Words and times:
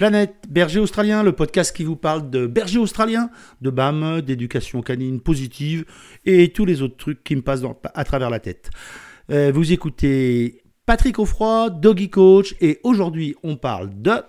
Planète 0.00 0.46
Berger 0.48 0.80
Australien, 0.80 1.22
le 1.22 1.32
podcast 1.32 1.76
qui 1.76 1.84
vous 1.84 1.94
parle 1.94 2.30
de 2.30 2.46
berger 2.46 2.78
australien, 2.78 3.28
de 3.60 3.68
BAM, 3.68 4.22
d'éducation 4.22 4.80
canine 4.80 5.20
positive 5.20 5.84
et 6.24 6.54
tous 6.54 6.64
les 6.64 6.80
autres 6.80 6.96
trucs 6.96 7.22
qui 7.22 7.36
me 7.36 7.42
passent 7.42 7.60
à 7.92 8.04
travers 8.04 8.30
la 8.30 8.40
tête. 8.40 8.70
Euh, 9.30 9.52
vous 9.54 9.72
écoutez 9.72 10.62
Patrick 10.86 11.18
Offroy, 11.18 11.68
Doggy 11.68 12.08
Coach, 12.08 12.54
et 12.62 12.80
aujourd'hui 12.82 13.34
on 13.42 13.56
parle 13.56 13.90
de... 14.00 14.22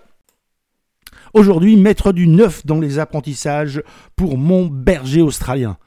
Aujourd'hui, 1.32 1.78
mettre 1.78 2.12
du 2.12 2.28
neuf 2.28 2.66
dans 2.66 2.78
les 2.78 2.98
apprentissages 2.98 3.82
pour 4.14 4.36
mon 4.36 4.66
berger 4.66 5.22
australien. 5.22 5.78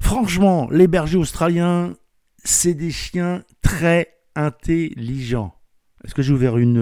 Franchement, 0.00 0.68
les 0.72 0.88
bergers 0.88 1.18
australiens, 1.18 1.94
c'est 2.42 2.74
des 2.74 2.90
chiens 2.90 3.44
très 3.62 4.08
intelligents. 4.34 5.54
Est-ce 6.02 6.16
que 6.16 6.22
j'ai 6.22 6.32
ouvert 6.32 6.58
une... 6.58 6.78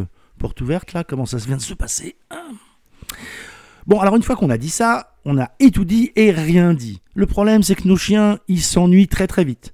Euh, 0.00 0.06
porte 0.42 0.60
ouverte 0.60 0.92
là, 0.92 1.04
comment 1.04 1.24
ça 1.24 1.38
se 1.38 1.46
vient 1.46 1.56
de 1.56 1.62
se 1.62 1.72
passer 1.72 2.16
hein 2.32 2.50
Bon, 3.86 4.00
alors 4.00 4.16
une 4.16 4.24
fois 4.24 4.34
qu'on 4.34 4.50
a 4.50 4.58
dit 4.58 4.70
ça, 4.70 5.14
on 5.24 5.38
a 5.38 5.52
et 5.60 5.70
tout 5.70 5.84
dit 5.84 6.10
et 6.16 6.32
rien 6.32 6.74
dit. 6.74 7.00
Le 7.14 7.26
problème, 7.26 7.62
c'est 7.62 7.76
que 7.76 7.86
nos 7.86 7.96
chiens, 7.96 8.40
ils 8.48 8.60
s'ennuient 8.60 9.06
très 9.06 9.28
très 9.28 9.44
vite. 9.44 9.72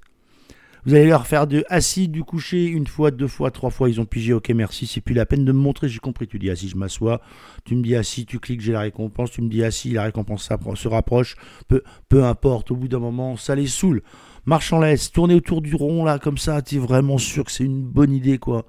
Vous 0.85 0.93
allez 0.93 1.07
leur 1.07 1.25
faire 1.25 1.47
de 1.47 1.65
assis, 1.69 2.07
du 2.07 2.23
coucher, 2.23 2.65
une 2.65 2.85
fois, 2.85 3.09
deux 3.09 3.27
fois, 3.27 3.49
trois 3.49 3.71
fois, 3.71 3.89
ils 3.89 3.99
ont 3.99 4.05
pigé, 4.05 4.31
ok 4.31 4.49
merci, 4.49 4.85
c'est 4.85 5.01
plus 5.01 5.15
la 5.15 5.25
peine 5.25 5.43
de 5.43 5.51
me 5.51 5.57
montrer, 5.57 5.89
j'ai 5.89 5.97
compris, 5.97 6.27
tu 6.27 6.37
dis 6.37 6.51
assis, 6.51 6.69
je 6.69 6.77
m'assois, 6.77 7.19
tu 7.65 7.75
me 7.75 7.81
dis 7.81 7.95
assis, 7.95 8.27
tu 8.27 8.39
cliques, 8.39 8.61
j'ai 8.61 8.73
la 8.73 8.81
récompense, 8.81 9.31
tu 9.31 9.41
me 9.41 9.49
dis 9.49 9.63
assis, 9.63 9.89
la 9.93 10.03
récompense 10.03 10.47
se 10.75 10.87
rapproche, 10.87 11.35
peu, 11.67 11.81
peu 12.09 12.25
importe, 12.25 12.69
au 12.69 12.75
bout 12.75 12.87
d'un 12.87 12.99
moment, 12.99 13.37
ça 13.37 13.55
les 13.55 13.67
saoule. 13.67 14.03
Marche 14.45 14.71
en 14.71 14.79
laisse, 14.79 15.11
tournez 15.11 15.33
autour 15.33 15.63
du 15.63 15.73
rond 15.73 16.03
là, 16.03 16.19
comme 16.19 16.37
ça, 16.37 16.61
tu 16.61 16.75
es 16.75 16.79
vraiment 16.79 17.17
sûr 17.17 17.43
que 17.45 17.51
c'est 17.51 17.65
une 17.65 17.81
bonne 17.81 18.13
idée 18.13 18.37
quoi. 18.37 18.65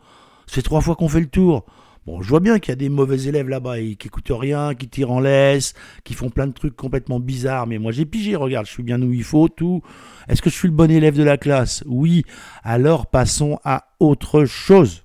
C'est 0.46 0.62
trois 0.62 0.80
fois 0.80 0.96
qu'on 0.96 1.08
fait 1.08 1.20
le 1.20 1.28
tour. 1.28 1.64
Bon, 2.06 2.22
je 2.22 2.28
vois 2.28 2.40
bien 2.40 2.58
qu'il 2.58 2.72
y 2.72 2.72
a 2.72 2.76
des 2.76 2.88
mauvais 2.88 3.24
élèves 3.24 3.48
là-bas 3.48 3.78
qui 3.78 4.06
écoutent 4.06 4.30
rien, 4.30 4.74
qui 4.74 4.88
tirent 4.88 5.10
en 5.10 5.20
laisse, 5.20 5.74
qui 6.02 6.14
font 6.14 6.30
plein 6.30 6.46
de 6.46 6.52
trucs 6.52 6.74
complètement 6.74 7.20
bizarres. 7.20 7.66
Mais 7.66 7.78
moi, 7.78 7.92
j'ai 7.92 8.06
pigé, 8.06 8.36
regarde, 8.36 8.66
je 8.66 8.72
suis 8.72 8.82
bien 8.82 9.00
où 9.02 9.12
il 9.12 9.22
faut, 9.22 9.48
tout. 9.48 9.82
Est-ce 10.28 10.40
que 10.40 10.48
je 10.48 10.54
suis 10.54 10.68
le 10.68 10.74
bon 10.74 10.90
élève 10.90 11.16
de 11.16 11.22
la 11.22 11.36
classe? 11.36 11.84
Oui. 11.86 12.24
Alors, 12.62 13.06
passons 13.06 13.58
à 13.64 13.88
autre 14.00 14.46
chose. 14.46 15.04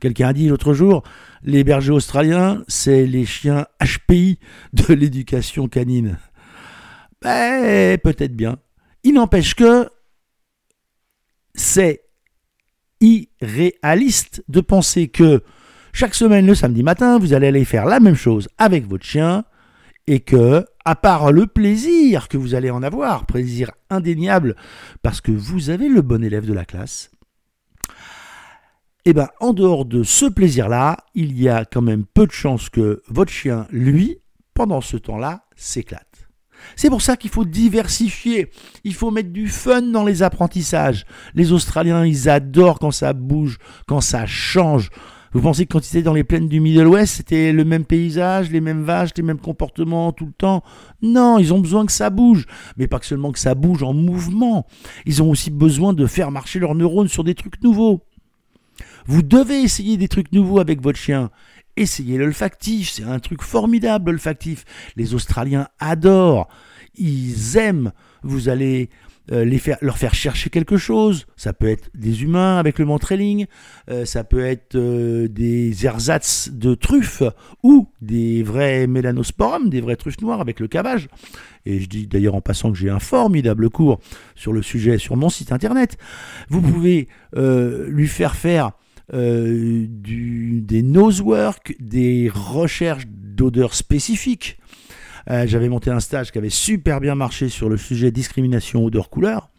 Quelqu'un 0.00 0.28
a 0.28 0.32
dit 0.34 0.48
l'autre 0.48 0.74
jour, 0.74 1.02
les 1.42 1.64
bergers 1.64 1.92
australiens, 1.92 2.62
c'est 2.68 3.06
les 3.06 3.24
chiens 3.24 3.66
HPI 3.82 4.38
de 4.74 4.92
l'éducation 4.94 5.66
canine. 5.66 6.18
Ben, 7.22 7.96
peut-être 7.98 8.36
bien. 8.36 8.58
Il 9.02 9.14
n'empêche 9.14 9.54
que 9.54 9.88
c'est 11.54 12.03
irréaliste 13.04 14.42
de 14.48 14.60
penser 14.60 15.08
que 15.08 15.42
chaque 15.92 16.14
semaine 16.14 16.46
le 16.46 16.54
samedi 16.54 16.82
matin, 16.82 17.18
vous 17.18 17.34
allez 17.34 17.48
aller 17.48 17.64
faire 17.64 17.86
la 17.86 18.00
même 18.00 18.16
chose 18.16 18.48
avec 18.58 18.88
votre 18.88 19.04
chien 19.04 19.44
et 20.06 20.20
que, 20.20 20.64
à 20.84 20.96
part 20.96 21.32
le 21.32 21.46
plaisir 21.46 22.28
que 22.28 22.36
vous 22.36 22.54
allez 22.54 22.70
en 22.70 22.82
avoir, 22.82 23.26
plaisir 23.26 23.70
indéniable 23.90 24.56
parce 25.02 25.20
que 25.20 25.32
vous 25.32 25.70
avez 25.70 25.88
le 25.88 26.02
bon 26.02 26.22
élève 26.22 26.46
de 26.46 26.52
la 26.52 26.64
classe, 26.64 27.10
eh 29.04 29.12
bien 29.12 29.28
en 29.40 29.52
dehors 29.52 29.84
de 29.84 30.02
ce 30.02 30.26
plaisir-là, 30.26 30.96
il 31.14 31.40
y 31.40 31.48
a 31.48 31.64
quand 31.64 31.82
même 31.82 32.04
peu 32.04 32.26
de 32.26 32.32
chances 32.32 32.68
que 32.70 33.02
votre 33.08 33.32
chien, 33.32 33.66
lui, 33.70 34.18
pendant 34.54 34.80
ce 34.80 34.96
temps-là, 34.96 35.44
s'éclate. 35.56 36.13
C'est 36.76 36.90
pour 36.90 37.02
ça 37.02 37.16
qu'il 37.16 37.30
faut 37.30 37.44
diversifier. 37.44 38.50
Il 38.84 38.94
faut 38.94 39.10
mettre 39.10 39.30
du 39.30 39.48
fun 39.48 39.82
dans 39.82 40.04
les 40.04 40.22
apprentissages. 40.22 41.04
Les 41.34 41.52
Australiens, 41.52 42.04
ils 42.04 42.28
adorent 42.28 42.78
quand 42.78 42.90
ça 42.90 43.12
bouge, 43.12 43.58
quand 43.86 44.00
ça 44.00 44.26
change. 44.26 44.90
Vous 45.32 45.40
pensez 45.40 45.66
que 45.66 45.72
quand 45.72 45.84
ils 45.84 45.96
étaient 45.96 46.04
dans 46.04 46.14
les 46.14 46.22
plaines 46.22 46.48
du 46.48 46.60
Middle 46.60 46.86
West, 46.86 47.16
c'était 47.16 47.52
le 47.52 47.64
même 47.64 47.84
paysage, 47.84 48.52
les 48.52 48.60
mêmes 48.60 48.84
vaches, 48.84 49.10
les 49.16 49.24
mêmes 49.24 49.40
comportements 49.40 50.12
tout 50.12 50.26
le 50.26 50.32
temps? 50.32 50.62
Non, 51.02 51.40
ils 51.40 51.52
ont 51.52 51.58
besoin 51.58 51.84
que 51.86 51.92
ça 51.92 52.08
bouge. 52.08 52.46
Mais 52.76 52.86
pas 52.86 53.00
seulement 53.02 53.32
que 53.32 53.40
ça 53.40 53.56
bouge 53.56 53.82
en 53.82 53.92
mouvement. 53.94 54.64
Ils 55.06 55.24
ont 55.24 55.30
aussi 55.30 55.50
besoin 55.50 55.92
de 55.92 56.06
faire 56.06 56.30
marcher 56.30 56.60
leurs 56.60 56.76
neurones 56.76 57.08
sur 57.08 57.24
des 57.24 57.34
trucs 57.34 57.60
nouveaux. 57.64 58.02
Vous 59.06 59.22
devez 59.22 59.60
essayer 59.60 59.96
des 59.96 60.08
trucs 60.08 60.30
nouveaux 60.32 60.60
avec 60.60 60.80
votre 60.80 60.98
chien. 60.98 61.30
Essayez 61.76 62.18
l'olfactif, 62.18 62.90
c'est 62.90 63.04
un 63.04 63.18
truc 63.18 63.42
formidable 63.42 64.12
l'olfactif. 64.12 64.64
Les 64.96 65.14
Australiens 65.14 65.68
adorent, 65.78 66.48
ils 66.96 67.56
aiment. 67.56 67.92
Vous 68.22 68.48
allez 68.48 68.90
euh, 69.32 69.42
les 69.46 69.58
faire, 69.58 69.78
leur 69.80 69.96
faire 69.96 70.14
chercher 70.14 70.50
quelque 70.50 70.76
chose. 70.76 71.24
Ça 71.34 71.54
peut 71.54 71.68
être 71.68 71.88
des 71.94 72.22
humains 72.22 72.58
avec 72.58 72.78
le 72.78 72.84
mantrailing, 72.84 73.46
euh, 73.90 74.04
ça 74.04 74.22
peut 74.22 74.44
être 74.44 74.74
euh, 74.74 75.28
des 75.28 75.86
ersatz 75.86 76.50
de 76.52 76.74
truffes 76.74 77.22
ou 77.62 77.88
des 78.02 78.42
vrais 78.42 78.86
mélanosporums, 78.86 79.70
des 79.70 79.80
vraies 79.80 79.96
truffes 79.96 80.20
noires 80.20 80.42
avec 80.42 80.60
le 80.60 80.68
cavage. 80.68 81.08
Et 81.64 81.80
je 81.80 81.88
dis 81.88 82.06
d'ailleurs 82.06 82.34
en 82.34 82.42
passant 82.42 82.70
que 82.70 82.76
j'ai 82.76 82.90
un 82.90 82.98
formidable 82.98 83.70
cours 83.70 83.98
sur 84.34 84.52
le 84.52 84.60
sujet 84.60 84.98
sur 84.98 85.16
mon 85.16 85.30
site 85.30 85.52
internet. 85.52 85.96
Vous 86.50 86.60
pouvez 86.60 87.08
lui 87.34 88.06
faire 88.06 88.36
faire 88.36 88.72
euh, 89.12 89.86
du, 89.88 90.62
des 90.62 90.82
nosework, 90.82 91.76
des 91.78 92.30
recherches 92.32 93.06
d'odeurs 93.06 93.74
spécifiques. 93.74 94.58
Euh, 95.30 95.46
j'avais 95.46 95.68
monté 95.68 95.90
un 95.90 96.00
stage 96.00 96.32
qui 96.32 96.38
avait 96.38 96.50
super 96.50 97.00
bien 97.00 97.14
marché 97.14 97.48
sur 97.48 97.68
le 97.68 97.76
sujet 97.76 98.10
discrimination 98.10 98.84
odeur-couleur. 98.84 99.50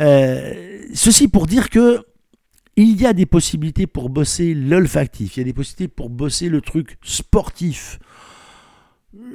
Euh, 0.00 0.80
ceci 0.94 1.28
pour 1.28 1.46
dire 1.46 1.70
que 1.70 2.04
il 2.76 3.00
y 3.00 3.06
a 3.06 3.12
des 3.12 3.26
possibilités 3.26 3.86
pour 3.86 4.08
bosser 4.08 4.54
l'olfactif, 4.54 5.36
il 5.36 5.40
y 5.40 5.42
a 5.42 5.44
des 5.44 5.52
possibilités 5.52 5.88
pour 5.88 6.10
bosser 6.10 6.48
le 6.48 6.60
truc 6.60 6.96
sportif. 7.02 7.98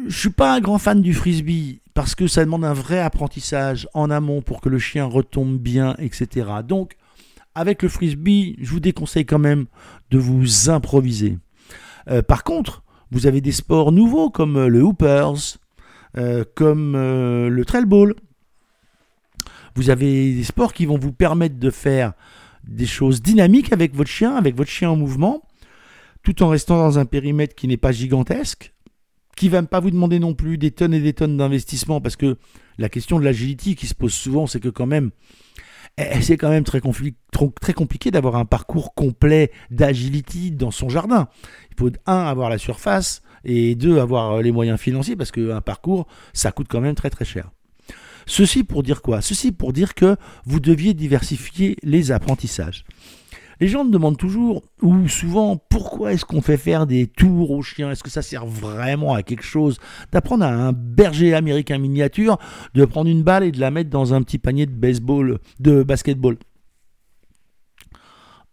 Je 0.07 0.17
suis 0.17 0.29
pas 0.29 0.55
un 0.55 0.61
grand 0.61 0.77
fan 0.77 1.01
du 1.01 1.13
frisbee 1.13 1.81
parce 1.93 2.15
que 2.15 2.27
ça 2.27 2.45
demande 2.45 2.63
un 2.63 2.73
vrai 2.73 2.99
apprentissage 2.99 3.87
en 3.93 4.09
amont 4.09 4.41
pour 4.41 4.61
que 4.61 4.69
le 4.69 4.79
chien 4.79 5.05
retombe 5.05 5.57
bien, 5.57 5.95
etc. 5.99 6.47
Donc 6.65 6.95
avec 7.55 7.83
le 7.83 7.89
frisbee, 7.89 8.55
je 8.59 8.69
vous 8.69 8.79
déconseille 8.79 9.25
quand 9.25 9.39
même 9.39 9.65
de 10.11 10.17
vous 10.17 10.69
improviser. 10.69 11.37
Euh, 12.09 12.21
par 12.21 12.43
contre, 12.43 12.83
vous 13.11 13.27
avez 13.27 13.41
des 13.41 13.51
sports 13.51 13.91
nouveaux 13.91 14.29
comme 14.29 14.57
euh, 14.57 14.67
le 14.67 14.81
hoopers, 14.81 15.57
euh, 16.17 16.43
comme 16.55 16.93
le 16.93 17.63
trail 17.65 17.85
ball. 17.85 18.15
Vous 19.75 19.89
avez 19.89 20.33
des 20.33 20.43
sports 20.43 20.73
qui 20.73 20.85
vont 20.85 20.97
vous 20.97 21.13
permettre 21.13 21.57
de 21.57 21.69
faire 21.69 22.13
des 22.67 22.85
choses 22.85 23.21
dynamiques 23.21 23.73
avec 23.73 23.95
votre 23.95 24.09
chien, 24.09 24.35
avec 24.35 24.55
votre 24.55 24.69
chien 24.69 24.89
en 24.89 24.95
mouvement, 24.95 25.43
tout 26.21 26.43
en 26.43 26.49
restant 26.49 26.77
dans 26.77 26.99
un 26.99 27.05
périmètre 27.05 27.55
qui 27.55 27.67
n'est 27.67 27.77
pas 27.77 27.91
gigantesque, 27.91 28.73
qui 29.35 29.49
va 29.49 29.63
pas 29.63 29.79
vous 29.79 29.91
demander 29.91 30.19
non 30.19 30.35
plus 30.35 30.57
des 30.57 30.71
tonnes 30.71 30.93
et 30.93 30.99
des 30.99 31.13
tonnes 31.13 31.37
d'investissement, 31.37 32.01
parce 32.01 32.15
que 32.15 32.37
la 32.77 32.89
question 32.89 33.19
de 33.19 33.25
l'agility 33.25 33.75
qui 33.75 33.87
se 33.87 33.95
pose 33.95 34.13
souvent, 34.13 34.47
c'est 34.47 34.59
que 34.59 34.69
quand 34.69 34.85
même, 34.85 35.11
c'est 36.21 36.37
quand 36.37 36.49
même 36.49 36.63
très, 36.63 36.81
très 37.61 37.73
compliqué 37.73 38.11
d'avoir 38.11 38.35
un 38.35 38.45
parcours 38.45 38.93
complet 38.93 39.51
d'agility 39.69 40.51
dans 40.51 40.71
son 40.71 40.89
jardin. 40.89 41.27
Il 41.71 41.79
faut, 41.79 41.91
un, 42.05 42.23
avoir 42.23 42.49
la 42.49 42.57
surface, 42.57 43.21
et 43.45 43.75
deux, 43.75 43.99
avoir 43.99 44.33
euh, 44.33 44.41
les 44.41 44.51
moyens 44.51 44.79
financiers, 44.79 45.15
parce 45.15 45.31
qu'un 45.31 45.61
parcours, 45.61 46.07
ça 46.33 46.51
coûte 46.51 46.67
quand 46.69 46.81
même 46.81 46.95
très 46.95 47.09
très 47.09 47.25
cher. 47.25 47.51
Ceci 48.25 48.63
pour 48.63 48.83
dire 48.83 49.01
quoi? 49.01 49.21
Ceci 49.21 49.51
pour 49.51 49.73
dire 49.73 49.93
que 49.93 50.15
vous 50.45 50.59
deviez 50.59 50.93
diversifier 50.93 51.77
les 51.83 52.11
apprentissages. 52.11 52.85
Les 53.59 53.67
gens 53.67 53.85
me 53.85 53.91
demandent 53.91 54.17
toujours, 54.17 54.63
ou 54.81 55.07
souvent, 55.07 55.57
pourquoi 55.69 56.13
est-ce 56.13 56.25
qu'on 56.25 56.41
fait 56.41 56.57
faire 56.57 56.87
des 56.87 57.07
tours 57.07 57.51
aux 57.51 57.61
chiens? 57.61 57.91
Est-ce 57.91 58.03
que 58.03 58.09
ça 58.09 58.21
sert 58.21 58.45
vraiment 58.45 59.13
à 59.13 59.23
quelque 59.23 59.43
chose? 59.43 59.79
D'apprendre 60.11 60.45
à 60.45 60.49
un 60.49 60.73
berger 60.73 61.33
américain 61.33 61.77
miniature 61.77 62.37
de 62.73 62.85
prendre 62.85 63.09
une 63.09 63.23
balle 63.23 63.43
et 63.43 63.51
de 63.51 63.59
la 63.59 63.71
mettre 63.71 63.89
dans 63.89 64.13
un 64.13 64.21
petit 64.21 64.39
panier 64.39 64.65
de 64.65 64.71
baseball, 64.71 65.39
de 65.59 65.83
basketball. 65.83 66.37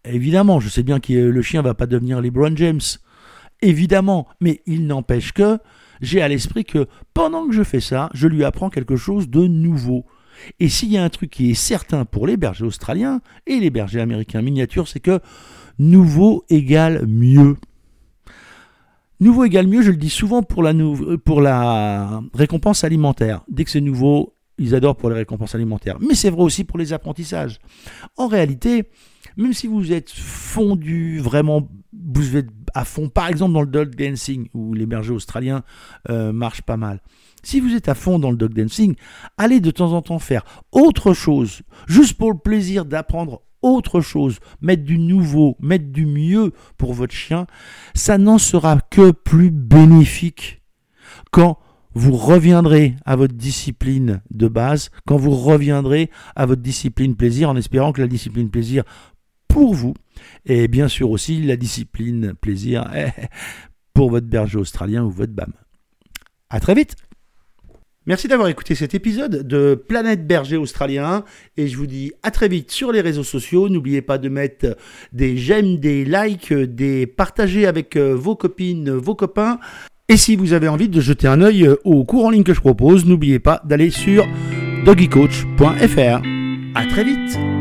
Évidemment, 0.05 0.61
je 0.61 0.69
sais 0.69 0.83
bien 0.83 1.01
que 1.01 1.13
le 1.13 1.43
chien 1.43 1.63
va 1.63 1.75
pas 1.75 1.87
devenir 1.87 2.21
LeBron 2.21 2.57
James. 2.57 2.81
Évidemment, 3.63 4.27
mais 4.41 4.63
il 4.67 4.87
n'empêche 4.87 5.33
que 5.33 5.59
j'ai 6.01 6.23
à 6.23 6.29
l'esprit 6.29 6.65
que 6.65 6.87
pendant 7.13 7.47
que 7.47 7.53
je 7.53 7.63
fais 7.63 7.81
ça, 7.81 8.09
je 8.15 8.27
lui 8.27 8.45
apprends 8.45 8.71
quelque 8.71 8.97
chose 8.97 9.29
de 9.29 9.47
nouveau. 9.47 10.07
Et 10.59 10.69
s'il 10.69 10.91
y 10.91 10.97
a 10.97 11.05
un 11.05 11.09
truc 11.09 11.31
qui 11.31 11.51
est 11.51 11.55
certain 11.55 12.05
pour 12.05 12.27
les 12.27 12.37
bergers 12.37 12.65
australiens 12.65 13.21
et 13.47 13.59
les 13.61 13.71
bergers 13.71 14.01
américains 14.01 14.43
miniatures, 14.43 14.89
c'est 14.89 15.01
que 15.01 15.21
nouveau 15.79 16.45
égale 16.49 17.07
mieux. 17.07 17.57
Nouveau 19.21 19.45
égale 19.45 19.67
mieux, 19.67 19.83
je 19.83 19.91
le 19.91 19.97
dis 19.97 20.11
souvent 20.11 20.43
pour 20.43 20.63
la, 20.63 20.73
la 20.73 22.23
récompense 22.33 22.85
alimentaire. 22.85 23.43
Dès 23.49 23.65
que 23.65 23.71
c'est 23.71 23.83
nouveau, 23.83 24.35
ils 24.57 24.75
adorent 24.75 24.97
pour 24.97 25.11
les 25.11 25.17
récompenses 25.17 25.55
alimentaires. 25.55 25.99
Mais 26.01 26.15
c'est 26.15 26.31
vrai 26.31 26.43
aussi 26.43 26.65
pour 26.65 26.79
les 26.79 26.93
apprentissages. 26.93 27.59
En 28.17 28.29
réalité, 28.29 28.85
même 29.37 29.53
si 29.53 29.67
vous 29.67 29.93
êtes 29.93 30.11
fondu, 30.11 31.19
vraiment, 31.19 31.69
vous 31.93 32.37
êtes 32.37 32.51
à 32.75 32.85
fond, 32.85 33.09
par 33.09 33.29
exemple 33.29 33.53
dans 33.53 33.63
le 33.63 33.67
dog 33.67 33.95
dancing, 33.95 34.49
où 34.55 34.75
les 34.75 34.87
bergers 34.87 35.13
australiens 35.13 35.63
euh, 36.09 36.33
marchent 36.33 36.63
pas 36.63 36.77
mal, 36.77 37.01
si 37.43 37.61
vous 37.61 37.75
êtes 37.75 37.89
à 37.89 37.95
fond 37.95 38.19
dans 38.19 38.31
le 38.31 38.37
dog 38.37 38.53
dancing, 38.53 38.95
allez 39.39 39.61
de 39.61 39.71
temps 39.71 39.93
en 39.93 40.03
temps 40.03 40.19
faire 40.19 40.45
autre 40.73 41.13
chose, 41.13 41.63
juste 41.87 42.17
pour 42.19 42.33
le 42.33 42.39
plaisir 42.39 42.85
d'apprendre 42.85 43.43
autre 43.63 44.01
chose, 44.01 44.39
mettre 44.61 44.85
du 44.85 44.99
nouveau, 44.99 45.57
mettre 45.61 45.87
du 45.87 46.07
mieux 46.07 46.53
pour 46.79 46.95
votre 46.95 47.15
chien, 47.15 47.47
ça 47.95 48.19
n'en 48.19 48.39
sera 48.39 48.81
que 48.91 49.11
plus 49.11 49.51
bénéfique 49.51 50.63
quand 51.31 51.59
vous 51.93 52.17
reviendrez 52.17 52.95
à 53.05 53.17
votre 53.17 53.35
discipline 53.35 54.23
de 54.31 54.49
base, 54.49 54.91
quand 55.07 55.17
vous 55.17 55.35
reviendrez 55.35 56.11
à 56.37 56.47
votre 56.47 56.63
discipline 56.63 57.17
plaisir, 57.17 57.51
en 57.51 57.57
espérant 57.57 57.93
que 57.93 58.01
la 58.01 58.07
discipline 58.07 58.49
plaisir 58.49 58.85
pour 59.51 59.75
vous, 59.75 59.95
et 60.47 60.69
bien 60.69 60.89
sûr 60.89 61.11
aussi 61.11 61.43
la 61.43 61.57
discipline 61.57 62.35
plaisir 62.41 62.89
pour 63.95 64.11
votre 64.11 64.27
berger 64.27 64.59
australien 64.59 65.05
ou 65.05 65.11
votre 65.11 65.33
BAM. 65.33 65.53
À 66.49 66.61
très 66.61 66.75
vite 66.75 66.97
Merci 68.07 68.29
d'avoir 68.29 68.49
écouté 68.49 68.75
cet 68.75 68.95
épisode 68.95 69.47
de 69.47 69.75
Planète 69.75 70.27
Berger 70.27 70.57
Australien 70.57 71.23
et 71.59 71.69
je 71.69 71.77
vous 71.77 71.87
dis 71.87 72.13
à 72.23 72.31
très 72.31 72.49
vite 72.49 72.71
sur 72.71 72.93
les 72.93 73.03
réseaux 73.03 73.25
sociaux. 73.25 73.69
N'oubliez 73.69 74.01
pas 74.01 74.17
de 74.17 74.31
mettre 74.31 74.77
des 75.13 75.37
j'aime, 75.37 75.77
des 75.77 76.07
likes, 76.07 76.53
des 76.53 77.07
partager 77.07 77.67
avec 77.67 77.97
euh, 77.97 78.15
vos 78.15 78.37
copines, 78.37 78.91
vos 78.91 79.15
copains. 79.15 79.61
Et 80.09 80.17
si 80.17 80.35
vous 80.35 80.55
avez 80.55 80.67
envie 80.67 80.89
de 80.89 81.01
jeter 81.01 81.29
un 81.29 81.43
œil 81.43 81.69
au 81.85 82.05
cours 82.05 82.25
en 82.25 82.31
ligne 82.31 82.43
que 82.43 82.55
je 82.55 82.61
propose, 82.61 83.05
n'oubliez 83.05 83.39
pas 83.39 83.61
d'aller 83.65 83.91
sur 83.91 84.27
doggycoach.fr. 84.87 86.23
À 86.75 86.87
très 86.87 87.05
vite 87.05 87.60